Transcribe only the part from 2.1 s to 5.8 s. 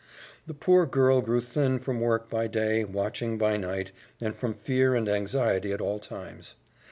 by day, watching by night, and from fear and anxiety at